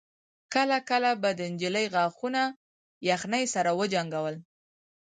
[0.53, 2.43] کله کله به د نجلۍ غاښونه
[3.09, 4.35] يخنۍ سره وجنګول.